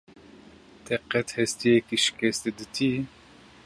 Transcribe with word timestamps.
Te 0.85 0.95
qet 1.09 1.27
hestiyekî 1.37 1.97
şikesti 2.05 2.49
dîtiyî? 2.57 3.01